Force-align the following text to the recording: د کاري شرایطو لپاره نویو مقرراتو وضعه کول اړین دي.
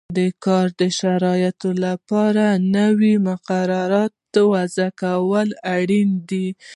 د 0.17 0.19
کاري 0.45 0.89
شرایطو 0.99 1.69
لپاره 1.85 2.45
نویو 2.75 3.23
مقرراتو 3.29 4.41
وضعه 4.53 4.89
کول 5.01 5.47
اړین 5.75 6.09
دي. 6.29 6.47